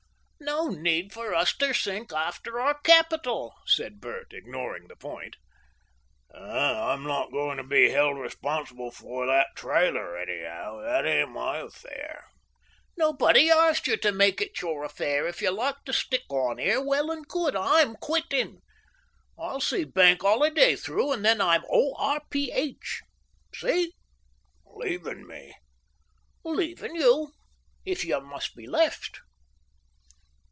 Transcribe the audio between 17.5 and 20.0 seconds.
I'm quitting. I'll see